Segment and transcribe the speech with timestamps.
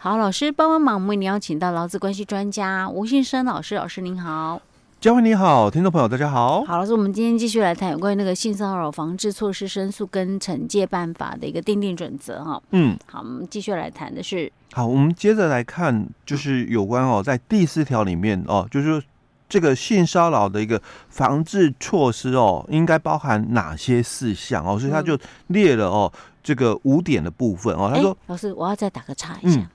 [0.00, 4.62] 好，老师帮帮忙，我们为您邀请到劳资关系专家吴信生老师，老师您好。
[5.00, 6.62] 嘉惠你好，听众朋友大家好。
[6.62, 12.62] 好，老师，我们今天继续来谈有关于那个性骚扰防治措施申诉跟惩戒办法的一个定定准则哈。
[12.70, 14.52] 嗯，好，我们继续来谈的是。
[14.72, 19.02] 好，我们接着来看，就是有关哦，在第四条里面哦，就是
[19.48, 24.78] 这个性骚扰的一个防治措施哦，应该包含哪些事项哦？
[24.78, 25.18] 所以他就
[25.48, 27.90] 列了哦，这个五点的部分哦。
[27.92, 29.68] 他说，老师，我要再打个叉一下，嗯、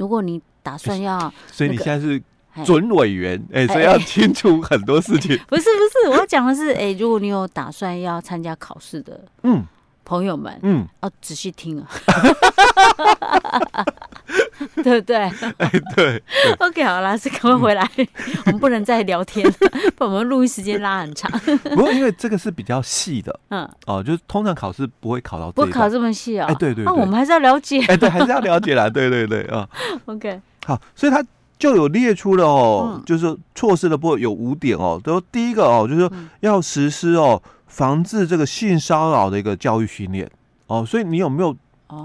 [0.00, 2.20] 如果你打算要、那个，所以你现在是。
[2.64, 5.38] 准委员哎，所以要清楚很多事情。
[5.46, 5.68] 不是不
[6.02, 9.64] 是，我要讲的是哎、欸，如果你有打算要参加考试的，嗯，
[10.04, 11.86] 朋友们，嗯，要仔细听啊，
[14.82, 15.16] 对不对？
[15.16, 16.22] 哎，对。
[16.60, 17.88] OK，好，了，是赶快回来，
[18.46, 19.54] 我们不能再聊天了，
[19.96, 21.30] 把我们录音时间拉很长。
[21.64, 26.46] 不过因为这个是比较细的，嗯，哦，就是通常考试不会考到，不会考这么细啊。
[26.48, 29.68] 哎，对对，那我们还是要了解，哎，对，还是要了解啦，对对对啊。
[30.06, 31.24] OK，好，所以他。
[31.60, 34.98] 就有列出了哦，嗯、就是措施的部分有五点哦。
[35.04, 40.26] 都第一个哦，就是说要实施哦，防治这个性骚扰的一个教育训练
[40.68, 40.86] 哦。
[40.86, 41.54] 所以你有没有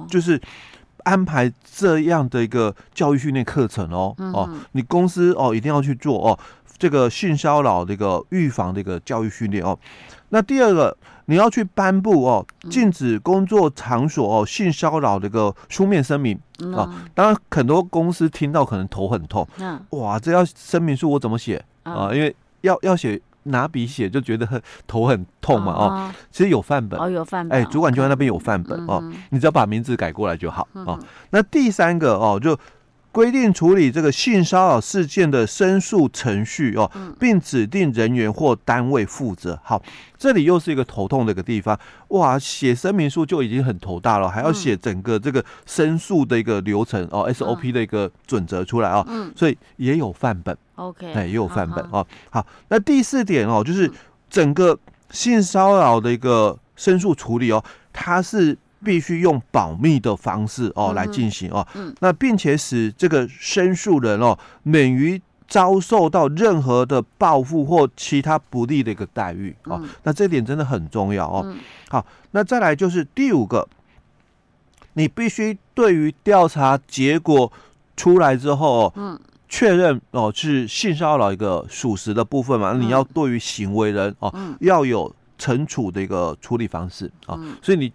[0.10, 0.38] 就是
[1.06, 4.14] 安排这样的一个教育训练课程哦？
[4.18, 6.38] 嗯、哦，你公司哦一定要去做哦，
[6.78, 9.80] 这个性骚扰的一个预防的一个教育训练哦。
[10.30, 10.96] 那第二个。
[11.28, 16.40] 你要去颁布哦，禁止工作场所哦性骚扰的一个书面声明
[16.76, 17.04] 啊。
[17.16, 19.48] 当然，很多公司听到可能头很痛。
[19.90, 22.14] 哇，这要声明书我怎么写啊？
[22.14, 26.12] 因为要要写拿笔写就觉得很头很痛嘛哦。
[26.30, 27.60] 其实有范本哦，有范本。
[27.60, 31.00] 哎，主管就在那边有范本哦，你只要把名字改过来就好哦。
[31.32, 32.58] 那第三个哦就。
[33.16, 39.58] 规定处理这个性骚扰事件的申诉程序哦，并指定人员或单位负责。
[39.64, 39.82] 好，
[40.18, 41.80] 这里又是一个头痛的一个地方。
[42.10, 49.08] 哇，写声明书就已经很头大了，还要写整个这个申诉的一个流程哦，SOP 的一个准则出来哦。
[49.34, 50.58] 所以也有范本。
[50.76, 52.06] OK，哎，也有范本哦。
[52.30, 53.90] 好，那第四点哦，就是
[54.30, 54.78] 整个
[55.12, 58.58] 性骚扰的一个申诉处理哦，它是。
[58.86, 71.56] 必须用保密的方式哦来进行哦，嗯，那并且使这个申诉人哦免于遭受到任何的报复或其他不利的一个待遇哦，那这点真的很重要哦。
[71.90, 73.68] 好，那再来就是第五个，
[74.94, 77.52] 你必须对于调查结果
[77.98, 79.20] 出来之后，嗯，
[79.50, 87.92] 确认哦是性骚扰一个属实的部分嘛，你要对于行为人哦要有惩处的一个处理方式啊，所以你。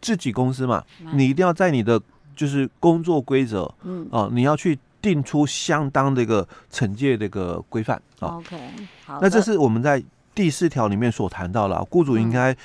[0.00, 2.00] 自己公司嘛，你一定要在你的
[2.36, 8.36] 就是工作规则，嗯哦，你要去定出相当的一个惩戒的一个规范啊。
[8.36, 8.56] OK，
[9.04, 10.00] 好，那这是我们在
[10.34, 12.56] 第四条里面所谈到了雇主应该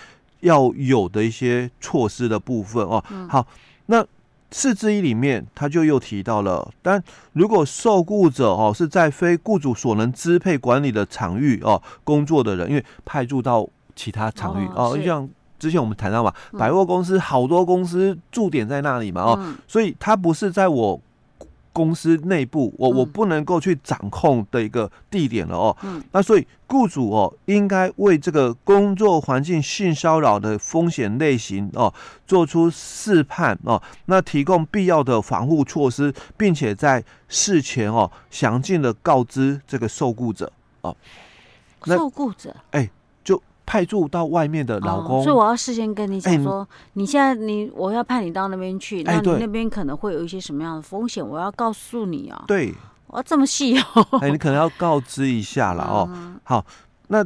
[0.41, 3.03] 要有的一些措施的部分哦。
[3.27, 3.47] 好，
[3.87, 4.05] 那
[4.51, 15.27] 四之一里面他就又提到了，但如果受雇者哦是在非雇主所能支配管理的场域哦工作的人，因为派驻到其他场域哦，像。
[15.63, 20.99] 之前我们谈到嘛，百货公司好多公司驻点在那里嘛，哦，所以它不是在我
[21.71, 25.77] 公司内部，我我不能够去掌控的一个地点了哦。
[26.11, 31.93] 那所以雇主哦，应该为这个工作环境性骚扰的风险类型哦，
[32.27, 40.51] 做出试判哦，那提供必要的防护措施，并且在事前哦，详尽的告知这个受雇者
[40.81, 40.93] 哦。
[41.85, 42.89] 受雇者，哎。
[43.65, 52.43] 派驻到外面的劳工，所以我要事先跟你讲说，你现在你我要派你到那边去，那你那边可能会有一些什么样的风险，我要告诉你啊。
[52.45, 52.73] 对，
[53.07, 54.19] 我要这么细哦。
[54.19, 56.09] 哎，你可能要告知一下了哦。
[56.43, 56.65] 好，
[57.07, 57.25] 那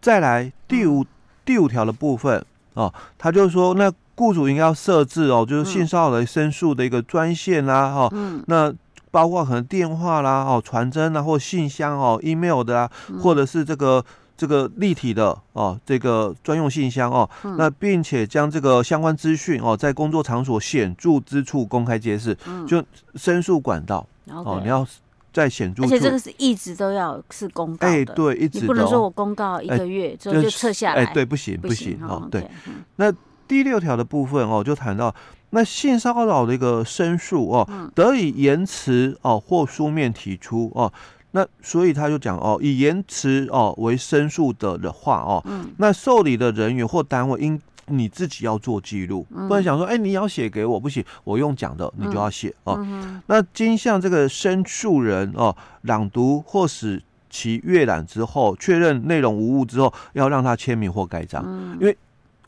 [0.00, 1.04] 再来第五
[1.44, 8.12] 第五条的部分哦，他就说，那雇主应该要设置哦，就是性骚扰的申诉的一个专线啦，哈，
[8.46, 8.72] 那
[9.10, 14.04] 包括可能电话啦、哦传真啊，或信箱哦、email 的啊，或者是这个。
[14.36, 22.82] 这个立体的哦，这个专用信箱哦，嗯、那并且将这个相关资讯哦，在工作场所显著之处公开揭示，嗯、就
[23.14, 24.84] 申诉管道哦，你要
[25.32, 32.40] 在显著，而且这个是一直都要是公告的，哎，对，一直你不能说我公告一个月之后就撤下来，哎，对，不行，不行，哦，对。
[32.66, 33.12] 嗯、那
[33.46, 35.14] 第六条的部分哦，就谈到
[35.50, 40.92] 那性骚扰的一个申诉哦，嗯、得以延迟哦或书面提出哦。
[41.36, 52.78] 那所以他就讲哦，以言辞哦为申诉的的话哦，嗯，那受理的人员或单位应你自己要做记录，嗯、不能想说，哎、欸，你要写给我不行，我用讲的，你就要写、嗯、哦。
[52.78, 61.96] 嗯、那经向这个申诉人哦朗读或使其阅览之后，确认内容无误之后，要让他签名或盖章，嗯、因为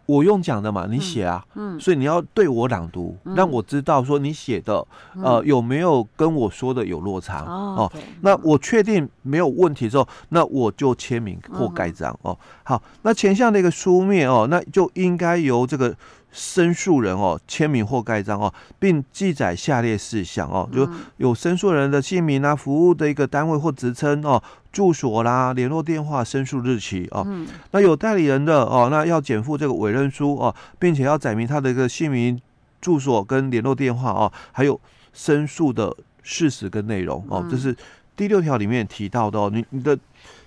[0.06, 4.86] 我用讲的嘛，你写啊，嗯，所以你要对我朗读，让我知道说你写的，
[5.22, 7.90] 呃，有没有跟我说的有落差哦。
[8.20, 12.38] 那我确定没有问题之后，那我就签名或盖章哦。
[12.62, 15.94] 好，那前项的一个书面哦，那就应该由这个
[16.36, 20.86] 申诉人哦签名或盖章哦，并记载下列事项哦，就
[21.16, 24.42] 有申诉人的姓名啊，服务的一个单位或职称哦。
[24.70, 27.24] 住所啦，联络电话、申诉日期哦。
[27.26, 32.38] 嗯、那有代理人的哦，那要减负这个委任书哦，并且要载明他的一个姓名、
[32.78, 34.78] 住所跟联络电话哦，还有
[35.14, 37.42] 申诉的事实跟内容哦。
[37.50, 37.74] 这是
[38.14, 39.50] 第六条里面提到的哦。
[39.50, 39.98] 你你的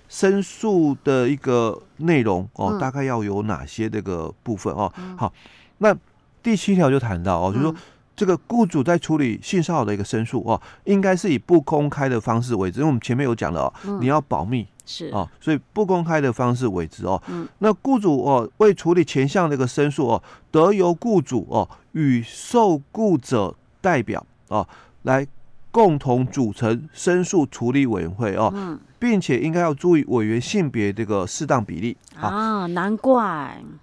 [0.08, 4.92] 申诉的一个内容哦，大概要有哪些这个部分哦？
[5.16, 5.32] 好，
[5.80, 5.94] 那
[6.42, 7.74] 第七条就谈到哦，就是说。
[8.16, 17.22] 这个雇主在处理性骚扰的一个申诉哦，应该是以不公开的方式为之，因为我们前面有讲了哦，你要保密是哦，所以不公开的方式为之哦。
[17.28, 24.68] 嗯，那雇主哦为处理前项的一个申诉哦，得由雇主哦与受雇者代表哦
[25.04, 25.26] 来
[25.70, 28.52] 共同组成申诉处理委员会哦。
[28.54, 28.78] 嗯。
[29.00, 33.24] 并且应该要注意委员性别这个适当比例啊，难怪，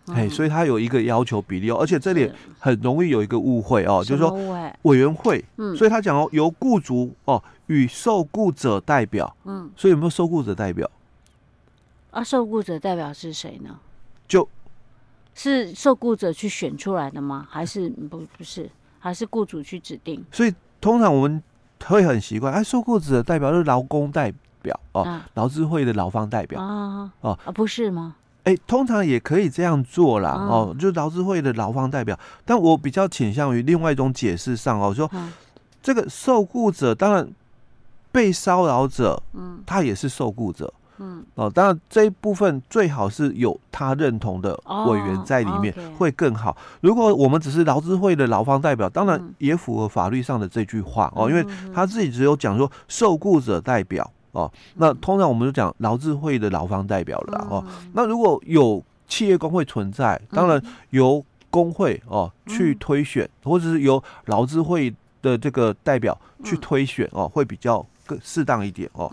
[0.09, 10.87] 哎、嗯，所以他有一个要求比例哦，而且这里很容易有一个误会哦，是就是说委员会，嗯，所以他讲哦，由雇主哦与受雇者代表，嗯，所以有没有受雇者代表？
[12.11, 13.79] 啊，受雇者代表是谁呢？
[14.27, 14.47] 就
[15.33, 17.47] 是受雇者去选出来的吗？
[17.49, 18.69] 还是不不是？
[18.99, 20.23] 还是雇主去指定？
[20.31, 21.41] 所以通常我们
[21.85, 24.31] 会很习惯，哎，受雇者代表是劳工代
[24.62, 24.79] 表。
[24.91, 26.62] 哦，劳资会的劳方代表。
[26.62, 27.38] 啊哦。
[27.45, 28.15] 啊，不是吗？
[28.44, 35.09] 哎、欸，通常也可以这样做啦哦，就劳资会的劳方代表，但我比较倾向于另外一种解释上哦，说
[35.83, 37.29] 这个受雇者当然
[38.12, 46.55] 被骚扰者，嗯，他也是受雇者，嗯哦，当然这一部分最好是有他认同的委员在里面会更好。
[46.81, 54.09] 如果我们只是劳资会的劳方代表，当然也符合法律上的这句话哦，因为他自己只有讲说受雇者代表。
[54.33, 57.65] 哦，那通常我们就讲劳资会的劳方代表了啦哦。
[57.94, 60.61] 那如果有企业工会存在，当然
[60.91, 69.11] 由工会哦去推选，或者是由劳资会的这个代表去推选哦，会比较更适当一点哦。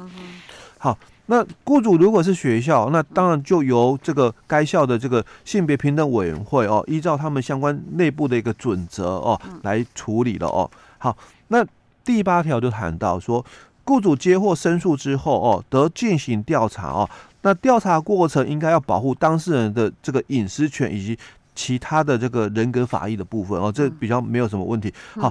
[0.78, 10.70] 好，那雇主如果是学校，那当然就由这个该校的这个性别平等委员会哦，依照他们相关内部的一个准则哦来处理了哦。
[10.98, 11.16] 好，
[11.48, 11.64] 那
[12.04, 13.44] 第八条就谈到说。
[13.86, 17.06] 雇主接获申诉之后，哦，得进行调查哦。
[17.42, 21.18] 那调查过程应该要保护当事人的这个隐私权以及
[21.54, 24.90] 其他的这个人格法益的部分哦，这比较没有什么问题。
[25.16, 25.30] 好，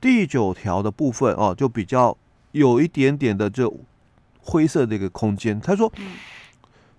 [0.00, 2.16] 第九条的部分哦，就比较
[2.52, 3.70] 有一点点的这
[4.40, 5.60] 灰色的一个空间。
[5.60, 5.92] 他说，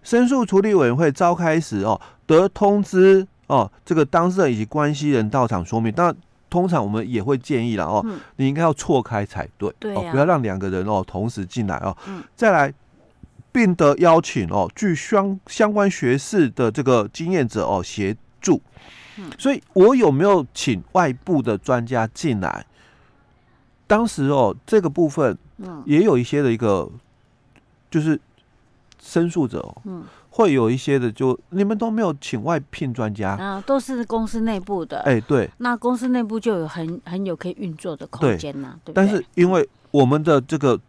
[0.04, 5.92] 申诉处理委员会召开时哦，得通知哦这个当事人以及关系人到场说明。
[5.92, 6.16] 当然。
[6.52, 11.96] 通常我们也会建议了哦，嗯、你应该要错开才对，对啊、哦，不要让两个人哦同时进来哦。
[12.10, 12.74] 嗯、再来，
[13.54, 18.62] 并得邀请哦具相相关学士的这个经验者哦协助。
[19.18, 22.66] 嗯、所以我有没有请外部的专家进来？
[23.88, 25.38] 当时哦这个部分，
[25.86, 26.92] 也有一些的一个，
[27.92, 28.20] 就是
[29.00, 29.82] 申诉者哦。
[29.86, 30.04] 嗯
[30.34, 35.02] 会有一些的，就你们都没有请外聘专家啊，都是公司内部的。
[35.02, 38.94] 哎，对，那公司内部就有很很有可以运作的空间呐，对。
[38.94, 40.80] 但是因为我们的这个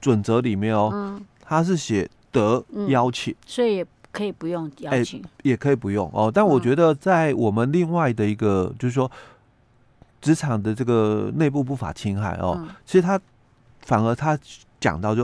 [0.00, 6.28] 准则里面哦，嗯、他是写得邀请、嗯，所以也可以不用邀请，也可以不用哦。
[6.28, 9.08] 但我觉得在我们另外的一个，嗯、就是说
[10.20, 13.18] 职场的这个内部不法侵害哦，嗯、其实他
[13.82, 14.36] 反而他
[14.80, 15.22] 讲到就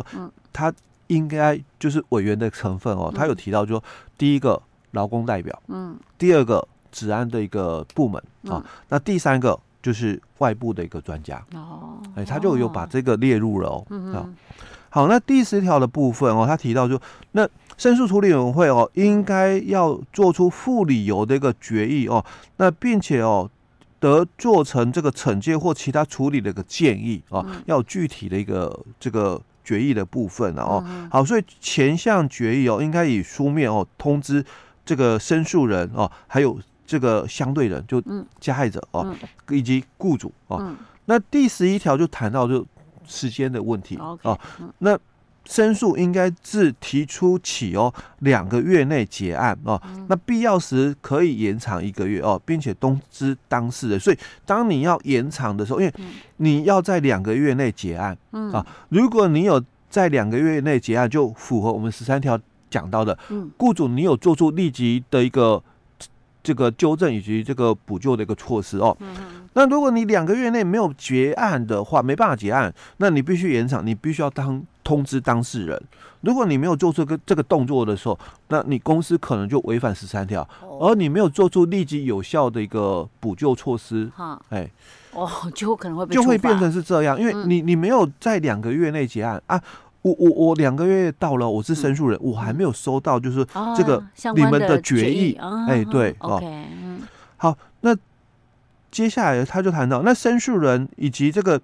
[0.55, 0.73] 他。
[1.09, 3.81] 应该就是委员的成分哦，他有提到说，
[4.17, 4.61] 第一个
[4.93, 11.45] 劳工代表，嗯，第二个治安的一个部门啊，那第三个就是外部的一个专家。
[11.53, 14.25] 哦，哎，他就有把这个列入了哦，啊，
[14.89, 16.99] 好，那第十条的部分哦，他提到说，
[17.33, 17.47] 那
[17.77, 22.25] 申诉处理委员会哦，应该要做出附理由的一个决议哦，
[22.57, 23.49] 那并且哦，
[24.01, 29.39] 得做成这个惩戒或其他处理的一个建议啊，要具体的一个这个。
[29.65, 34.45] 决议的部分了哦，好，所以前项决议哦，应该以书面哦通知
[34.85, 38.03] 这个申诉人哦，还有这个相对人，就
[38.39, 39.13] 加害者哦，
[39.49, 40.77] 以及雇主哦。
[41.07, 42.65] 那第十一条就谈到就
[43.07, 44.39] 时间的问题哦，
[44.79, 44.99] 那。
[45.45, 49.81] 申诉应该自提出起哦，两个月内结案哦。
[50.09, 54.01] 那必要时可以延长一个月哦，并且通知当事人。
[54.01, 55.95] 所以，当你要延长的时候，因为
[56.39, 58.17] 你要在两个月内结案
[58.53, 58.65] 啊。
[58.89, 62.39] 如果你有在两个月内结案，就符合我们十三条
[62.71, 63.17] 讲到的，
[63.57, 65.63] 雇主你有做出立即的一个
[66.43, 68.97] 这个纠正以及这个补救的一个措施哦。
[69.53, 75.83] 那如果你两个月内没有结案的话，没办法结案，那你必须延长，你必须要当通知当事人。
[76.21, 78.17] 如果你没有做出个这个动作的时候，
[78.49, 80.49] 那你公司可能就违反十三条，
[80.81, 84.41] 而你没有做出立即有效的一个补救措施，哈。
[84.51, 84.71] 哎，
[85.13, 89.43] 哦，就可能会被就会变成是这样，因为你你没有在两个月内结案。
[89.47, 89.61] 啊。
[90.05, 93.43] 我我我两个月到了，我是申诉人，我还没有收到，就是
[93.75, 94.05] 这个
[94.37, 95.33] 你们的决议，
[95.67, 96.39] 哎，对，哦，
[97.39, 97.97] 好，那
[98.91, 101.59] 接下来他就谈到，那申诉人以及这个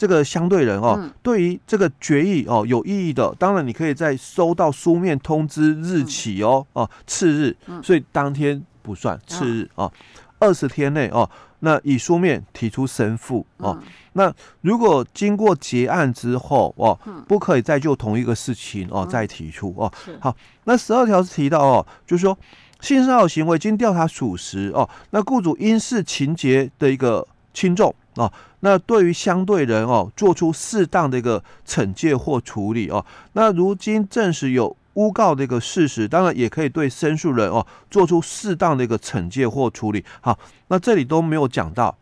[0.00, 9.92] 这个相对人哦，对于这个决议哦有异议的，当然你可以在收到书面通知日起哦哦次日，所以当天不算次日哦，
[10.38, 11.28] 二十天内哦。
[11.62, 13.82] 那以书面提出申复哦，嗯、
[14.14, 19.92] 那如果经过结案之后哦，嗯、不可以再就同一个事情哦再提出哦。
[20.18, 22.38] 好，那十二条是提到哦，就是说
[22.80, 34.76] 性骚扰行为经调查属实哦，那雇主因事情节的一个轻重哦，那对于相对人哦做出适当的一个惩戒或处理哦，那如今证实有。
[34.94, 40.04] 诬告的一个事实，当然也可以对申诉人哦做出适当的一个惩戒或处理。
[40.20, 40.36] 好，
[40.66, 41.96] 那这里都没有讲到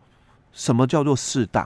[0.53, 1.63] 什么叫做适当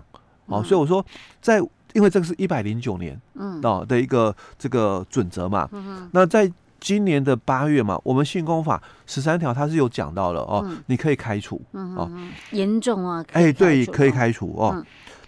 [0.46, 1.02] 哦，嗯、所以我说
[1.40, 1.60] 在
[1.92, 6.52] 因为这个是一百零九年嗯哦的一个这个准则嘛，嗯那在
[6.82, 12.10] 今年的八月嘛，我们性工法十三条它是有讲到了哦，嗯、你可以开除哦，
[12.50, 14.72] 严重啊，哎对，可以开除哦。
[14.74, 14.84] 嗯、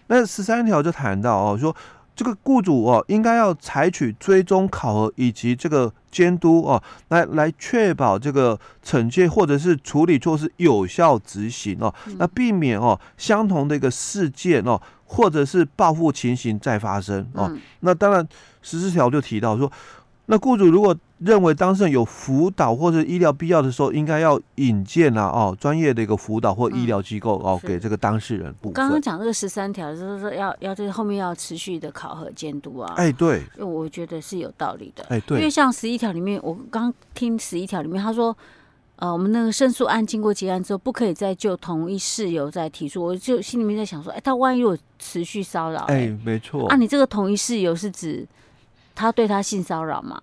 [0.09, 1.75] 那十三条就谈到哦说。
[2.17, 17.53] 这个雇主哦，应该要采取追踪考核以及这个监督哦，来来确保这个惩戒或者是处理措施有效执行哦，那避免哦相同的一个事件哦，或者是报复情形再发生哦。
[17.81, 18.25] 那当然
[18.63, 19.69] 十四条就提到说。
[20.27, 28.55] 那雇主如果认为当事人有辅导或者医疗必要的时候，应该要引荐啊哦专业的一个辅导或医疗机构哦给这个当事人。
[28.75, 32.93] 刚刚讲这个十三条就是说要要这个后面要持续的考核监督啊。
[32.97, 35.05] 哎对，我觉得是有道理的。
[35.09, 38.37] 哎对，因为像十一条里面，我刚听十一条里面他说，
[38.97, 43.03] 呃，我们那个申诉案经过结案之后，不可以再就同一事由再提出。
[43.03, 46.69] 我就心里面在想说，哎，他万一有持续骚扰，哎，没错。
[46.69, 48.27] 啊，你这个同一事由是指？
[48.97, 50.23] 他对他性骚扰嘛？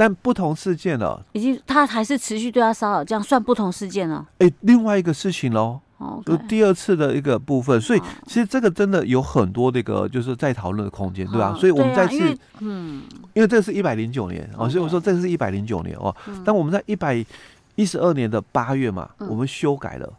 [0.00, 4.26] 但不同事件了，已经他还是持续对他骚扰，这样算不同事件了？
[4.38, 5.78] 哎、欸，另外一个事情喽，
[6.24, 11.54] 就第二次的一个部分，所以其实这个真的有很多那个就是在讨论的空间，对吧？
[11.54, 13.02] 所以我们再次，嗯，
[13.34, 16.16] 因为这是一百零九年哦，所以我说这是一百零九年哦。
[16.46, 17.22] 但我们在一百
[17.74, 20.10] 一十二年的八月嘛，我们修改了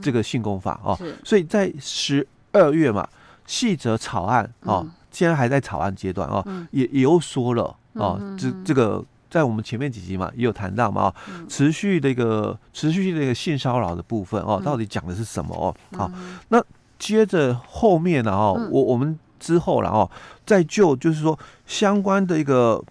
[0.00, 3.06] 这个性工法哦，所以在十二月嘛，
[3.44, 4.86] 细则草案哦。
[5.10, 15.74] 现在还在草案阶段哦，嗯、也也又说了哦，嗯、这这个在我们前面几集嘛也有谈到嘛哦，嗯、持续的一个持续的一个性骚扰的部分哦，到底讲的是什么哦？
[15.96, 16.10] 好，
[16.48, 16.62] 那
[16.98, 20.10] 接着后面呢哦，我我们之后然后
[20.44, 22.82] 再就就是说相关的一个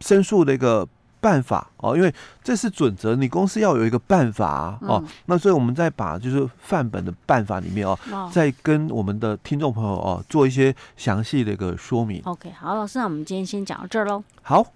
[0.00, 0.86] 申诉的一个。
[1.24, 5.02] 办法哦，因为这是准则，你公司要有一个办法啊哦。
[5.02, 12.20] 嗯、那所以我们再把就是范本的办法里面哦，哦再跟我们的听众朋友哦做一些详细的一个说明。
[12.26, 14.22] OK，好，老师，那我们今天先讲到这儿喽。
[14.42, 14.66] 好。